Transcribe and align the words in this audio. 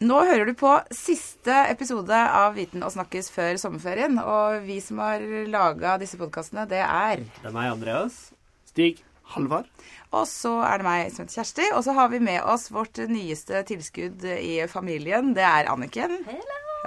Nå 0.00 0.16
hører 0.24 0.48
du 0.48 0.54
på 0.56 0.70
siste 0.96 1.52
episode 1.68 2.16
av 2.16 2.54
Viten 2.56 2.80
og 2.80 2.92
snakkes 2.94 3.26
før 3.34 3.58
sommerferien. 3.60 4.16
Og 4.16 4.62
vi 4.64 4.78
som 4.80 5.02
har 5.04 5.20
laga 5.52 5.98
disse 6.00 6.16
podkastene, 6.16 6.64
det 6.70 6.80
er 6.80 7.20
Det 7.20 7.50
er 7.50 7.52
meg, 7.52 7.68
Andreas. 7.74 8.30
Stig. 8.70 9.02
Halvard. 9.34 9.68
Og 10.16 10.24
så 10.26 10.54
er 10.64 10.80
det 10.80 10.86
meg 10.88 11.12
som 11.12 11.26
heter 11.26 11.36
Kjersti. 11.42 11.66
Og 11.76 11.84
så 11.84 11.92
har 11.98 12.08
vi 12.14 12.22
med 12.24 12.40
oss 12.48 12.70
vårt 12.72 12.96
nyeste 13.12 13.60
tilskudd 13.68 14.24
i 14.24 14.64
familien. 14.72 15.34
Det 15.36 15.44
er 15.44 15.68
Anniken. 15.70 16.16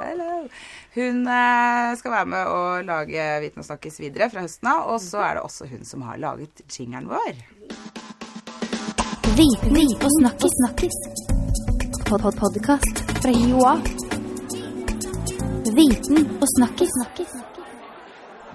Hello. 0.01 0.49
Hun 0.97 1.21
eh, 1.29 1.93
skal 1.99 2.15
være 2.17 2.31
med 2.33 2.49
å 2.49 2.59
lage 2.81 3.29
Viten 3.45 3.61
og 3.61 3.69
snakkes 3.69 4.01
videre 4.01 4.31
fra 4.33 4.47
høsten 4.47 4.73
av. 4.73 4.89
Og 4.89 4.97
så 5.05 5.21
er 5.21 5.37
det 5.37 5.45
også 5.45 5.69
hun 5.69 5.85
som 5.85 6.01
har 6.09 6.17
laget 6.17 6.65
jingeren 6.65 7.13
vår. 7.13 7.37
Viten 9.37 9.81
og 10.01 10.49
snakkes. 10.57 11.01
Pod 12.09 12.21
-pod 12.21 12.35
Podkast 12.37 13.02
fra 13.23 13.31
Joa. 13.31 13.73
Viten 15.73 16.25
og 16.37 16.47
snakkis 16.57 16.91
snakkis. 16.99 17.31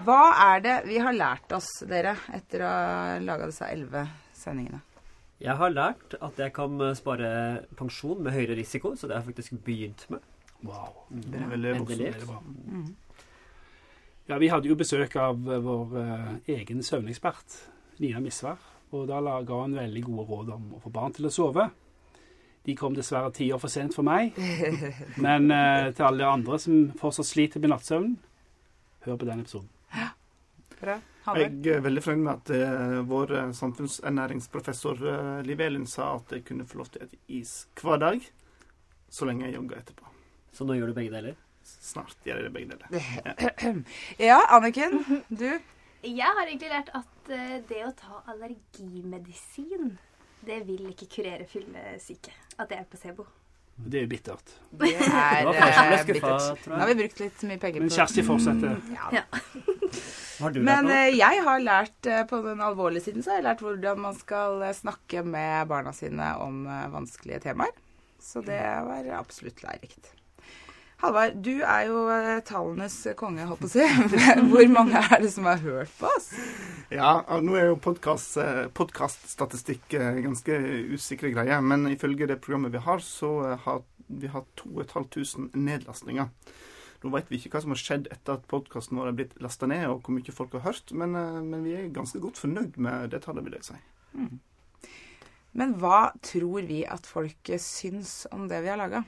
Hva 0.06 0.18
er 0.54 0.60
det 0.64 0.74
vi 0.86 0.98
har 1.02 1.16
lært 1.16 1.52
oss, 1.56 1.68
dere, 1.88 2.14
etter 2.36 2.62
å 2.64 2.68
ha 2.70 3.16
laga 3.24 3.48
disse 3.50 3.66
elleve 3.68 4.04
sendingene? 4.36 4.80
Jeg 5.42 5.54
har 5.58 5.70
lært 5.70 6.16
at 6.20 6.38
jeg 6.40 6.52
kan 6.56 6.78
eh, 6.82 6.94
spare 6.98 7.28
pensjon 7.78 8.22
med 8.24 8.34
høyere 8.34 8.56
risiko, 8.58 8.94
så 8.98 9.06
det 9.06 9.16
har 9.16 9.22
jeg 9.22 9.30
faktisk 9.32 9.58
begynt 9.66 10.06
med. 10.10 10.24
Wow. 10.66 10.94
Det 11.10 11.38
er 11.38 11.50
veldig 11.52 11.74
voksen, 11.78 11.84
voksent. 11.84 12.16
Veldig 12.16 12.30
bra. 12.30 12.86
Ja, 14.28 14.38
vi 14.42 14.48
hadde 14.52 14.68
jo 14.70 14.78
besøk 14.80 15.14
av 15.22 15.44
eh, 15.46 15.60
vår 15.64 15.98
eh, 16.02 16.32
egen 16.58 16.82
søvnekspert, 16.86 17.60
Nina 18.02 18.22
Misvær. 18.24 18.58
Og 18.96 19.04
da 19.10 19.18
la- 19.20 19.42
ga 19.44 19.60
hun 19.66 19.76
veldig 19.76 20.02
gode 20.06 20.24
råd 20.30 20.50
om 20.56 20.70
å 20.78 20.82
få 20.82 20.90
barn 20.94 21.12
til 21.14 21.28
å 21.28 21.32
sove. 21.34 21.68
De 22.66 22.74
kom 22.76 22.96
dessverre 22.96 23.30
ti 23.32 23.50
år 23.54 23.60
for 23.62 23.72
sent 23.72 23.94
for 23.96 24.06
meg. 24.06 24.36
Men 25.24 25.50
eh, 25.54 25.90
til 25.96 26.08
alle 26.08 26.26
andre 26.28 26.58
som 26.60 26.90
fortsatt 26.98 27.28
sliter 27.30 27.62
med 27.62 27.72
nattsøvnen, 27.72 28.18
hør 29.06 29.20
på 29.20 29.28
den 29.28 29.44
episoden. 29.44 29.70
Bra. 30.78 30.98
Jeg 31.36 31.74
er 31.74 31.82
veldig 31.84 32.02
fornøyd 32.04 32.24
med 32.24 32.32
at 32.32 32.50
eh, 32.56 32.98
vår 33.08 33.32
eh, 33.36 33.48
samfunnsernæringsprofessor 33.58 35.02
eh, 35.10 35.40
Liv 35.44 35.60
Elin 35.60 35.84
sa 35.90 36.14
at 36.16 36.32
jeg 36.32 36.44
kunne 36.48 36.64
få 36.68 36.78
lov 36.80 36.88
til 36.94 37.04
å 37.04 37.08
spise 37.08 37.34
is 37.40 37.54
hver 37.82 38.00
dag, 38.00 38.22
så 39.12 39.28
lenge 39.28 39.44
jeg 39.48 39.58
jogger 39.58 39.82
etterpå. 39.82 40.12
Så 40.56 40.64
nå 40.64 40.78
gjør 40.78 40.92
du 40.92 40.96
begge 40.96 41.12
deler. 41.12 41.36
Snart 41.68 42.16
gjør 42.24 42.40
jeg 42.40 42.48
det 42.48 42.54
begge 42.54 42.76
deler. 42.76 43.82
Ja, 44.30 44.38
Anniken. 44.56 45.02
Du? 45.28 45.50
Jeg 46.06 46.30
har 46.30 46.46
egentlig 46.46 46.70
lært 46.72 46.92
at 46.96 47.32
eh, 47.34 47.58
det 47.68 47.82
å 47.84 47.92
ta 47.98 48.22
allergimedisin, 48.32 49.96
det 50.46 50.62
vil 50.68 50.88
ikke 50.92 51.08
kurere 51.18 51.46
fyllesyke. 51.48 52.32
At 52.58 52.70
det 52.70 52.78
er 52.78 52.88
placebo. 52.90 53.26
Det 53.78 54.00
er 54.00 54.06
jo 54.06 54.10
bittert. 54.10 54.54
Det 54.74 54.88
er 54.90 55.44
Det 55.46 55.60
var 55.60 55.92
eh, 55.94 56.06
bittert. 56.08 56.64
Nå 56.66 56.78
har 56.80 56.88
vi 56.90 56.96
brukt 56.98 57.20
litt 57.22 57.42
mye 57.46 57.60
penger 57.62 57.78
på 57.78 57.86
Men 57.86 57.94
Kjersti 57.94 58.24
fortsetter. 58.26 58.80
Ja. 58.94 59.10
Ja. 59.20 59.24
Har 60.38 60.54
du 60.54 60.60
Men 60.66 60.90
eh, 60.90 61.12
jeg 61.14 61.44
har 61.46 61.62
lært 61.62 62.08
eh, 62.10 62.24
på 62.26 62.40
den 62.42 62.62
alvorlige 62.64 63.06
siden 63.06 63.22
så 63.22 63.32
har 63.32 63.40
jeg 63.40 63.46
lært 63.46 63.62
hvordan 63.62 64.02
man 64.02 64.18
skal 64.18 64.66
snakke 64.74 65.22
med 65.22 65.70
barna 65.70 65.94
sine 65.94 66.32
om 66.42 66.64
vanskelige 66.94 67.44
temaer. 67.46 67.74
Så 68.18 68.42
det 68.42 68.58
var 68.58 69.06
absolutt 69.20 69.62
lærerikt. 69.62 70.10
Halvard, 70.98 71.36
du 71.46 71.60
er 71.62 71.84
jo 71.86 71.98
eh, 72.10 72.40
tallenes 72.42 72.94
konge, 73.18 73.44
holdt 73.46 73.60
på 73.62 73.68
å 73.68 73.70
si. 73.70 73.84
Hvor 74.50 74.70
mange 74.72 74.98
er 74.98 75.20
det 75.22 75.28
som 75.30 75.46
har 75.46 75.60
hørt 75.62 75.92
på 75.94 76.08
oss? 76.10 76.32
Ja, 76.90 77.20
nå 77.44 77.54
er 77.54 77.68
jo 77.68 77.76
podcast, 77.78 78.34
eh, 78.42 78.64
eh, 78.66 80.16
ganske 80.24 80.56
usikre 80.90 81.30
greier, 81.36 81.60
men 81.62 81.86
ifølge 81.92 82.26
det 82.26 82.40
programmet 82.42 82.74
vi 82.74 82.82
har, 82.82 83.04
så 83.04 83.30
har 83.62 83.84
vi 84.08 84.30
hatt 84.32 84.50
2500 84.58 85.54
nedlastninger. 85.54 86.32
Nå 87.04 87.12
vet 87.14 87.30
vi 87.30 87.38
ikke 87.38 87.52
hva 87.54 87.62
som 87.62 87.76
har 87.76 87.78
skjedd 87.78 88.08
etter 88.10 88.34
at 88.34 88.48
podkasten 88.50 88.98
vår 88.98 89.12
er 89.12 89.18
blitt 89.20 89.36
lasta 89.44 89.68
ned, 89.70 89.84
og 89.86 90.02
hvor 90.02 90.16
mye 90.16 90.34
folk 90.34 90.56
har 90.58 90.66
hørt, 90.66 90.90
men, 90.90 91.14
men 91.46 91.62
vi 91.62 91.76
er 91.78 91.92
ganske 91.94 92.18
godt 92.24 92.42
fornøyd 92.42 92.74
med 92.74 93.12
det 93.14 93.22
tallet, 93.22 93.46
vil 93.46 93.54
jeg 93.60 93.68
si. 93.68 93.78
Men 95.54 95.78
hva 95.78 96.08
tror 96.26 96.66
vi 96.66 96.82
at 96.90 97.06
folk 97.06 97.54
syns 97.62 98.24
om 98.34 98.50
det 98.50 98.64
vi 98.66 98.72
har 98.74 98.82
laga? 98.82 99.04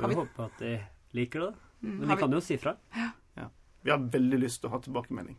Får 0.00 0.08
vi 0.08 0.18
håpe 0.20 0.44
at 0.44 0.58
de 0.58 0.72
liker 1.14 1.40
det. 1.46 1.52
Men 1.80 1.92
Mm, 1.96 2.00
de 2.08 2.14
vi- 2.14 2.20
kan 2.20 2.30
jo 2.32 2.40
si 2.40 2.56
fra. 2.60 2.76
Vi 3.82 3.90
har 3.90 3.98
veldig 3.98 4.38
lyst 4.42 4.60
til 4.60 4.68
å 4.68 4.72
ha 4.74 4.78
tilbakemelding 4.78 5.36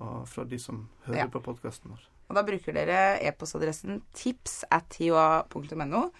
og 0.00 0.26
fra 0.28 0.44
de 0.44 0.56
som 0.58 0.88
hører 1.06 1.18
Ja. 1.18 1.26
på 1.26 1.42
podkasten 1.44 1.90
vår. 1.90 2.00
Og 2.30 2.34
da 2.34 2.42
bruker 2.42 2.72
dere 2.72 3.18
e-postadressen 3.20 4.00
tips 4.14 4.64
at 4.70 4.88
hioa.no. 4.98 6.10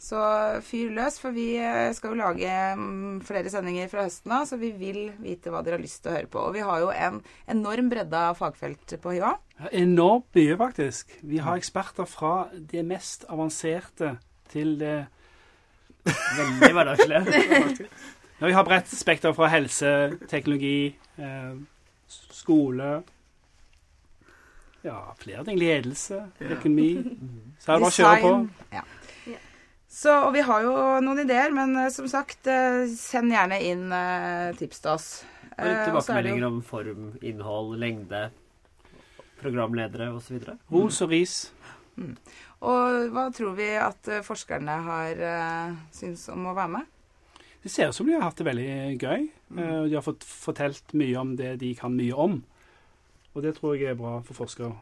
Så 0.00 0.14
fyr 0.62 0.92
løs, 0.94 1.18
for 1.18 1.32
vi 1.32 1.56
eh, 1.56 1.92
skal 1.92 2.10
jo 2.14 2.20
lage 2.20 2.46
mm, 2.78 3.20
flere 3.26 3.50
sendinger 3.50 3.88
fra 3.90 4.04
høsten 4.06 4.30
av, 4.30 4.44
så 4.46 4.56
vi 4.60 4.70
vil 4.70 5.10
vite 5.18 5.50
hva 5.50 5.64
dere 5.64 5.72
har 5.78 5.82
lyst 5.82 6.02
til 6.04 6.12
å 6.12 6.14
høre 6.14 6.28
på. 6.30 6.38
Og 6.46 6.52
vi 6.54 6.60
har 6.60 6.78
jo 6.84 6.90
en 6.94 7.22
enorm 7.48 7.88
bredde 7.90 8.14
av 8.14 8.36
fagfelt 8.38 8.94
på 9.02 9.16
HiOA. 9.16 9.32
Enormt 9.72 10.28
mye, 10.36 10.56
faktisk. 10.60 11.16
Vi 11.24 11.38
har 11.38 11.56
eksperter 11.58 12.06
fra 12.06 12.48
det 12.54 12.84
mest 12.86 13.24
avanserte 13.28 14.18
til 14.52 14.76
det 14.78 15.08
Veldig 16.36 16.72
hverdagslig. 16.76 17.20
Når 18.38 18.46
vi 18.46 18.54
har 18.54 18.66
bredt 18.66 18.90
spekter 18.94 19.34
fra 19.34 19.48
helse, 19.50 19.92
teknologi, 20.30 20.94
eh, 21.18 21.54
skole 22.08 23.02
Ja, 24.84 25.00
flere 25.18 25.42
ting. 25.44 25.58
Ledelse, 25.58 26.20
økonomi. 26.38 26.92
Så 27.58 27.72
er 27.72 27.80
det 27.80 27.82
bare 27.82 27.90
å 27.90 27.96
kjøre 27.96 28.20
på. 28.22 28.32
Ja. 28.76 28.84
Ja. 29.26 29.40
Så, 29.88 30.12
og 30.28 30.30
vi 30.36 30.44
har 30.46 30.62
jo 30.62 30.74
noen 31.02 31.24
ideer, 31.24 31.50
men 31.50 31.74
eh, 31.80 31.90
som 31.90 32.06
sagt, 32.10 32.46
eh, 32.46 32.84
send 32.92 33.34
gjerne 33.34 33.58
inn 33.66 33.88
eh, 33.90 34.54
tips 34.60 34.84
til 34.84 34.94
oss. 34.94 35.08
Og 35.58 35.66
litt 35.66 35.88
tilbakemeldinger 35.88 36.46
om 36.46 36.60
form, 36.62 37.08
innhold, 37.26 37.74
lengde, 37.82 38.28
programledere 39.40 40.12
osv. 40.14 40.38
Ros 40.70 41.00
og 41.02 41.10
ris. 41.10 41.38
Og 42.66 43.08
hva 43.14 43.26
tror 43.34 43.56
vi 43.58 43.68
at 43.78 44.08
eh, 44.10 44.24
forskerne 44.26 44.76
har 44.86 45.20
uh, 45.22 45.76
syns 45.94 46.26
om 46.32 46.48
å 46.50 46.54
være 46.56 46.72
med? 46.78 46.94
Det 47.62 47.70
ser 47.74 47.90
ut 47.90 47.96
som 47.98 48.06
de 48.06 48.14
har 48.14 48.24
hatt 48.26 48.38
det 48.38 48.46
veldig 48.46 48.70
gøy. 49.02 49.28
Mm. 49.50 49.62
og 49.64 49.88
De 49.90 49.96
har 49.98 50.04
fått 50.06 50.26
fortalt 50.26 50.94
mye 50.98 51.16
om 51.20 51.34
det 51.38 51.56
de 51.62 51.72
kan 51.78 51.94
mye 51.94 52.14
om. 52.14 52.40
Og 53.34 53.42
det 53.44 53.56
tror 53.58 53.76
jeg 53.76 53.92
er 53.92 53.98
bra 53.98 54.18
for 54.26 54.38
forskere. 54.44 54.74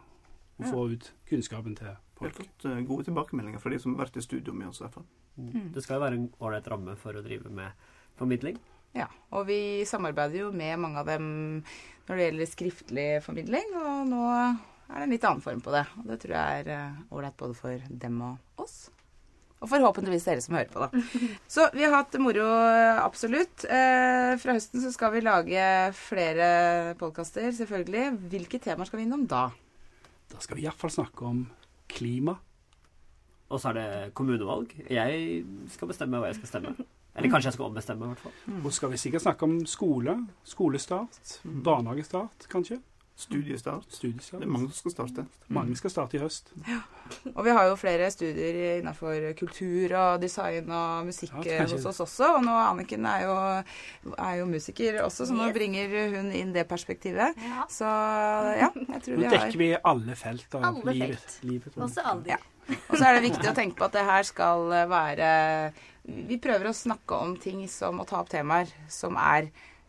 Å 0.57 0.65
Ja. 0.65 0.71
få 0.73 0.87
ut 0.95 1.11
kunnskapen 1.29 1.75
til 1.77 1.91
folk. 2.17 2.33
Vi 2.33 2.33
har 2.33 2.37
fått 2.47 2.65
uh, 2.65 2.81
gode 2.89 3.05
tilbakemeldinger 3.05 3.61
fra 3.61 3.71
de 3.71 3.79
som 3.79 3.95
har 3.95 4.07
vært 4.07 4.17
i 4.17 4.25
studio 4.25 4.55
med 4.57 4.69
oss. 4.69 4.81
i 4.81 4.85
hvert 4.87 4.95
fall. 4.95 5.09
Mm. 5.37 5.73
Det 5.75 5.83
skal 5.85 5.99
jo 5.99 6.05
være 6.07 6.17
en 6.17 6.31
ålreit 6.41 6.71
ramme 6.73 6.97
for 6.97 7.13
å 7.13 7.25
drive 7.25 7.53
med 7.53 7.73
formidling. 8.17 8.57
Ja, 8.97 9.09
og 9.37 9.47
vi 9.51 9.85
samarbeider 9.85 10.47
jo 10.47 10.53
med 10.57 10.79
mange 10.81 11.03
av 11.03 11.11
dem 11.11 11.27
når 12.07 12.17
det 12.17 12.27
gjelder 12.31 12.49
skriftlig 12.49 13.09
formidling, 13.25 13.75
og 13.77 14.07
nå 14.09 14.23
er 14.89 15.01
det 15.01 15.07
en 15.07 15.15
litt 15.15 15.25
annen 15.27 15.43
form 15.45 15.63
på 15.65 15.73
det. 15.75 15.85
Og 16.01 16.11
det 16.11 16.21
tror 16.23 16.37
jeg 16.37 16.61
er 16.63 16.71
eh, 16.75 17.01
ålreit 17.11 17.37
både 17.41 17.57
for 17.59 17.89
dem 18.05 18.21
og 18.27 18.63
oss. 18.63 18.77
Og 19.57 19.71
forhåpentligvis 19.73 20.27
dere 20.29 20.43
som 20.45 20.57
hører 20.59 20.73
på, 20.73 20.85
da. 20.85 21.05
Så 21.55 21.67
vi 21.75 21.85
har 21.87 21.95
hatt 21.97 22.17
moro, 22.23 22.47
eh, 22.71 23.03
absolutt. 23.03 23.65
Eh, 23.65 24.35
fra 24.41 24.57
høsten 24.57 24.85
så 24.85 24.93
skal 24.95 25.15
vi 25.15 25.25
lage 25.25 25.69
flere 25.97 26.49
podkaster, 27.01 27.49
selvfølgelig. 27.57 28.11
Hvilke 28.33 28.61
temaer 28.63 28.89
skal 28.89 29.01
vi 29.01 29.07
innom 29.09 29.25
da? 29.31 29.49
Da 30.33 30.43
skal 30.43 30.59
vi 30.59 30.67
iallfall 30.67 30.93
snakke 30.93 31.25
om 31.27 31.47
klima. 31.91 32.37
Og 33.47 33.63
så 33.63 33.71
er 33.71 33.79
det 33.79 33.89
kommunevalg. 34.19 34.75
Jeg 34.91 35.43
skal 35.73 35.91
bestemme 35.91 36.21
hva 36.21 36.31
jeg 36.33 36.41
skal 36.41 36.53
stemme. 36.53 36.75
Eller 37.17 37.33
kanskje 37.33 37.49
jeg 37.49 37.57
skal 37.57 37.71
ombestemme, 37.71 38.05
i 38.05 38.13
hvert 38.13 38.25
fall. 38.27 38.35
Og 38.59 38.67
så 38.69 38.75
skal 38.77 38.93
vi 38.93 39.01
sikkert 39.01 39.25
snakke 39.25 39.47
om 39.47 39.55
skole, 39.71 40.19
skolestart, 40.45 41.39
barnehagestart 41.65 42.45
kanskje. 42.53 42.83
Studiestart. 43.17 43.87
Studiestart. 43.89 44.43
Det 44.43 44.45
er 44.45 44.51
mange 44.53 44.69
som 44.69 44.77
skal 44.83 44.93
starte. 44.93 45.23
Mange 45.57 45.77
skal 45.79 45.91
starte 45.93 46.19
i 46.19 46.21
høst. 46.21 46.51
Og 47.33 47.39
vi 47.47 47.55
har 47.57 47.65
jo 47.71 47.77
flere 47.81 48.11
studier 48.13 48.59
innenfor 48.77 49.23
kultur 49.39 49.95
og 49.97 50.21
design 50.21 50.69
og 50.69 51.07
musikk 51.09 51.33
Ja, 51.49 51.63
hos 51.65 51.87
oss 51.89 52.03
også. 52.05 52.29
Og 52.37 52.45
nå 52.45 52.53
Anniken 52.61 53.07
er 53.09 53.23
jo, 53.25 53.37
er 54.21 54.35
jo 54.43 54.49
musiker 54.51 54.99
også, 55.07 55.31
så 55.31 55.37
nå 55.39 55.47
bringer 55.57 55.89
hun 56.19 56.29
inn 56.37 56.53
det 56.53 56.67
perspektivet. 56.69 57.41
Ja. 57.41 57.65
Så 57.73 57.89
ja, 57.89 58.69
jeg 58.77 59.01
tror 59.07 59.17
vi 59.17 59.17
Nå 59.17 59.31
vi 59.31 59.33
dekker 59.39 59.61
vi 59.65 59.71
alle 59.81 60.17
felt 60.21 60.59
av 60.61 60.67
Alle 60.69 60.93
livet. 60.99 61.25
felt. 61.25 61.39
livet. 61.49 61.79
Også 61.89 62.05
alder. 62.13 62.45
Og 62.77 62.99
så 62.99 63.05
er 63.07 63.17
det 63.17 63.31
viktig 63.31 63.49
å 63.49 63.55
tenke 63.57 63.79
på 63.81 63.87
at 63.89 63.97
det 63.97 64.05
her 64.05 64.27
skal 64.27 64.69
være 64.91 65.31
Vi 66.29 66.37
prøver 66.43 66.69
å 66.69 66.75
snakke 66.77 67.17
om 67.17 67.33
ting 67.41 67.65
som 67.71 67.97
å 68.03 68.05
ta 68.07 68.21
opp 68.21 68.29
temaer 68.31 68.69
som 68.93 69.17
er 69.17 69.49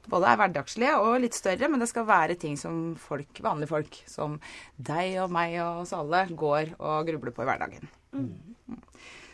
både 0.10 0.32
er 0.32 0.40
hverdagslige 0.42 0.98
og 1.04 1.22
litt 1.24 1.38
større, 1.38 1.70
men 1.72 1.84
det 1.84 1.90
skal 1.92 2.08
være 2.08 2.38
ting 2.40 2.58
som 2.60 2.96
folk, 3.02 3.42
vanlige 3.44 3.72
folk, 3.72 4.02
som 4.10 4.38
deg 4.76 5.20
og 5.24 5.34
meg 5.34 5.58
og 5.64 5.84
oss 5.84 5.96
alle, 5.98 6.26
går 6.32 6.76
og 6.78 7.10
grubler 7.10 7.36
på 7.36 7.46
i 7.46 7.50
hverdagen. 7.50 7.90
Mm. 8.16 8.32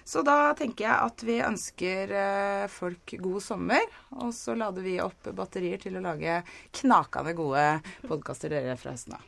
Så 0.03 0.21
da 0.27 0.51
tenker 0.57 0.83
jeg 0.83 0.95
at 1.07 1.23
vi 1.23 1.37
ønsker 1.39 2.11
eh, 2.11 2.65
folk 2.71 3.15
god 3.23 3.39
sommer, 3.43 3.85
og 4.19 4.33
så 4.35 4.55
lader 4.59 4.83
vi 4.83 4.97
opp 5.03 5.31
batterier 5.35 5.79
til 5.79 5.95
å 5.95 6.03
lage 6.03 6.41
knakende 6.81 7.35
gode 7.37 7.63
podkaster 8.09 8.51
dere 8.51 8.75
fra 8.79 8.97
høsten 8.97 9.15
av. 9.15 9.23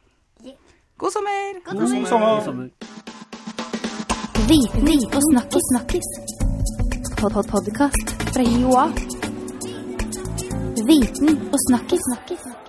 God 1.00 1.12
sommer! 1.16 1.62
God 1.64 1.80
God 1.80 1.88
sommer. 1.90 2.10
sommer! 2.12 2.36
God 2.36 2.46
sommer. 2.50 2.70
Viten 4.46 4.92
og 5.16 5.24
snakkis 5.32 5.72
snakkis. 5.72 6.10
Pod 7.20 7.32
-pod 7.34 7.48
Podkast 7.50 8.08
fra 8.34 8.44
JOA. 8.44 9.05
Viten 10.88 11.30
og 11.54 11.60
snakkis. 11.68 12.65